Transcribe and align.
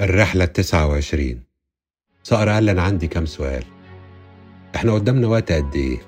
الرحلة 0.00 0.44
التسعة 0.44 0.86
وعشرين. 0.86 1.42
صقر 2.22 2.48
قال 2.48 2.68
أنا 2.68 2.82
عندي 2.82 3.06
كام 3.06 3.26
سؤال. 3.26 3.64
إحنا 4.76 4.92
قدامنا 4.92 5.26
وقت 5.26 5.52
قد 5.52 5.74
إيه؟ 5.74 5.98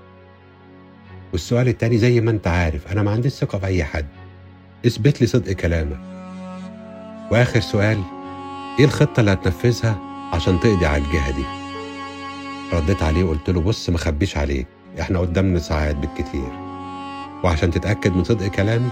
والسؤال 1.32 1.68
التاني 1.68 1.98
زي 1.98 2.20
ما 2.20 2.30
أنت 2.30 2.46
عارف 2.46 2.92
أنا 2.92 3.02
ما 3.02 3.10
عنديش 3.10 3.32
ثقة 3.32 3.58
في 3.58 3.66
أي 3.66 3.84
حد. 3.84 4.06
اثبت 4.86 5.20
لي 5.20 5.26
صدق 5.26 5.52
كلامك. 5.52 6.00
وآخر 7.30 7.60
سؤال 7.60 8.02
إيه 8.78 8.84
الخطة 8.84 9.20
اللي 9.20 9.32
هتنفذها 9.32 9.98
عشان 10.32 10.60
تقضي 10.60 10.86
على 10.86 11.04
الجهة 11.04 11.30
دي؟ 11.30 11.44
رديت 12.76 13.02
عليه 13.02 13.24
وقلت 13.24 13.50
له 13.50 13.60
بص 13.60 13.90
ما 13.90 13.98
خبيش 13.98 14.36
عليك. 14.36 14.66
إحنا 15.00 15.18
قدامنا 15.18 15.58
ساعات 15.58 15.96
بالكتير. 15.96 16.52
وعشان 17.44 17.70
تتأكد 17.70 18.16
من 18.16 18.24
صدق 18.24 18.46
كلامي 18.46 18.90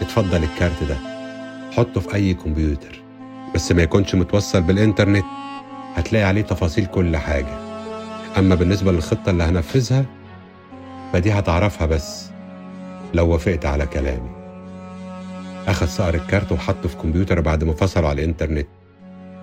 اتفضل 0.00 0.42
الكارت 0.44 0.82
ده. 0.82 0.96
حطه 1.76 2.00
في 2.00 2.14
أي 2.14 2.34
كمبيوتر. 2.34 3.07
بس 3.54 3.72
ما 3.72 3.82
يكونش 3.82 4.14
متوصل 4.14 4.62
بالإنترنت 4.62 5.24
هتلاقي 5.94 6.24
عليه 6.24 6.42
تفاصيل 6.42 6.86
كل 6.86 7.16
حاجة. 7.16 7.58
أما 8.38 8.54
بالنسبة 8.54 8.92
للخطة 8.92 9.30
اللي 9.30 9.44
هنفذها 9.44 10.04
فدي 11.12 11.32
هتعرفها 11.32 11.86
بس 11.86 12.30
لو 13.14 13.28
وافقت 13.28 13.66
على 13.66 13.86
كلامي. 13.86 14.30
أخد 15.68 15.86
صقر 15.86 16.14
الكارت 16.14 16.52
وحطه 16.52 16.88
في 16.88 16.96
كمبيوتر 16.96 17.40
بعد 17.40 17.64
ما 17.64 17.72
فصله 17.72 18.08
على 18.08 18.22
الإنترنت 18.22 18.66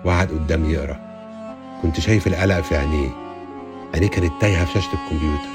وقعد 0.04 0.28
قدامي 0.28 0.72
يقرأ. 0.72 1.00
كنت 1.82 2.00
شايف 2.00 2.26
القلق 2.26 2.60
في 2.60 2.76
عينيه. 2.76 3.08
عينيه 3.94 4.08
كانت 4.08 4.32
تايهة 4.40 4.64
في 4.64 4.72
شاشة 4.72 4.88
الكمبيوتر. 4.92 5.48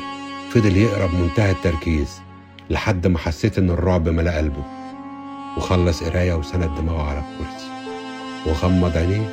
فضل 0.51 0.77
يقرأ 0.77 1.07
بمنتهى 1.07 1.51
التركيز 1.51 2.21
لحد 2.69 3.07
ما 3.07 3.17
حسيت 3.17 3.57
إن 3.57 3.69
الرعب 3.69 4.09
ملأ 4.09 4.37
قلبه 4.37 4.63
وخلص 5.57 6.03
قراية 6.03 6.33
وسند 6.33 6.69
دماغه 6.77 7.01
على 7.01 7.19
الكرسي. 7.19 7.80
وغمض 8.45 8.97
عينيه 8.97 9.29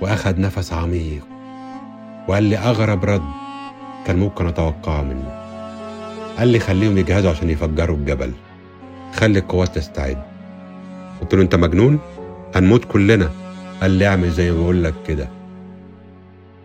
وأخد 0.00 0.38
نفس 0.38 0.72
عميق 0.72 1.22
وقال 2.28 2.44
لي 2.44 2.58
أغرب 2.58 3.04
رد 3.04 3.22
كان 4.06 4.16
ممكن 4.18 4.46
أتوقعه 4.46 5.02
منه. 5.02 5.38
قال 6.38 6.48
لي 6.48 6.58
خليهم 6.58 6.98
يجهزوا 6.98 7.30
عشان 7.30 7.50
يفجروا 7.50 7.96
الجبل 7.96 8.32
خلي 9.14 9.38
القوات 9.38 9.74
تستعد. 9.74 10.22
قلت 11.20 11.34
له 11.34 11.42
أنت 11.42 11.54
مجنون؟ 11.54 11.98
هنموت 12.54 12.84
كلنا. 12.84 13.30
قال 13.82 13.90
لي 13.90 14.06
اعمل 14.06 14.30
زي 14.30 14.50
ما 14.50 14.58
بقول 14.58 14.84
لك 14.84 14.94
كده. 15.06 15.28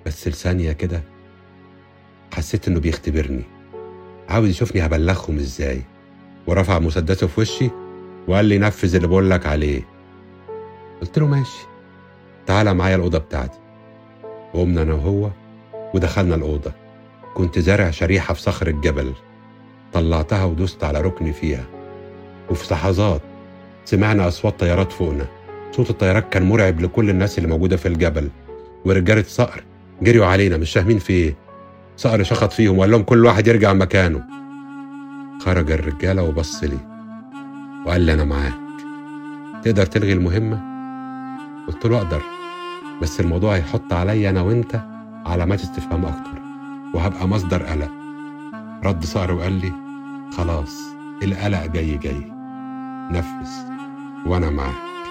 بس 0.05 0.27
لثانية 0.27 0.71
كده 0.71 1.01
حسيت 2.33 2.67
إنه 2.67 2.79
بيختبرني. 2.79 3.43
عاوز 4.29 4.49
يشوفني 4.49 4.85
هبلغهم 4.85 5.37
إزاي. 5.37 5.81
ورفع 6.47 6.79
مسدسه 6.79 7.27
في 7.27 7.41
وشي 7.41 7.69
وقال 8.27 8.45
لي 8.45 8.57
نفذ 8.57 8.95
اللي 8.95 9.07
بقول 9.07 9.29
لك 9.29 9.45
عليه. 9.45 9.81
قلت 11.01 11.19
له 11.19 11.27
ماشي. 11.27 11.72
تعالى 12.45 12.73
معايا 12.73 12.95
الأوضة 12.95 13.17
بتاعتي. 13.17 13.59
وقمنا 14.53 14.81
أنا 14.81 14.93
وهو 14.93 15.29
ودخلنا 15.93 16.35
الأوضة. 16.35 16.71
كنت 17.33 17.59
زارع 17.59 17.91
شريحة 17.91 18.33
في 18.33 18.41
صخر 18.41 18.67
الجبل. 18.67 19.13
طلعتها 19.93 20.45
ودوست 20.45 20.83
على 20.83 21.01
ركن 21.01 21.31
فيها. 21.31 21.63
وفي 22.49 22.73
لحظات 22.73 23.21
سمعنا 23.85 24.27
أصوات 24.27 24.59
طيارات 24.59 24.91
فوقنا. 24.91 25.25
صوت 25.71 25.89
الطيارات 25.89 26.29
كان 26.29 26.43
مرعب 26.43 26.81
لكل 26.81 27.09
الناس 27.09 27.37
اللي 27.37 27.49
موجودة 27.49 27.77
في 27.77 27.87
الجبل. 27.87 28.29
ورجالة 28.85 29.23
صقر 29.23 29.63
جريوا 30.01 30.25
علينا 30.25 30.57
مش 30.57 30.73
فاهمين 30.73 30.99
في 30.99 31.13
إيه. 31.13 31.35
صقر 31.97 32.23
شخط 32.23 32.51
فيهم 32.51 32.77
وقال 32.77 32.91
لهم 32.91 33.03
كل 33.03 33.25
واحد 33.25 33.47
يرجع 33.47 33.73
مكانه. 33.73 34.23
خرج 35.41 35.71
الرجالة 35.71 36.23
وبص 36.23 36.63
لي 36.63 36.77
وقال 37.85 38.01
لي 38.01 38.13
أنا 38.13 38.23
معاك. 38.23 38.53
تقدر 39.63 39.85
تلغي 39.85 40.13
المهمة؟ 40.13 40.72
قلت 41.67 41.85
له 41.85 41.97
أقدر 41.97 42.21
بس 43.01 43.19
الموضوع 43.19 43.55
هيحط 43.55 43.93
عليا 43.93 44.29
أنا 44.29 44.41
وأنت 44.41 44.81
علامات 45.25 45.61
استفهام 45.61 46.05
أكتر 46.05 46.41
وهبقى 46.93 47.27
مصدر 47.27 47.63
قلق. 47.63 47.91
رد 48.83 49.05
صقر 49.05 49.31
وقال 49.31 49.53
لي 49.53 49.73
خلاص 50.37 50.79
القلق 51.23 51.65
جاي 51.65 51.97
جاي. 51.97 52.31
نفذ 53.11 53.51
وأنا 54.25 54.49
معاك. 54.49 55.02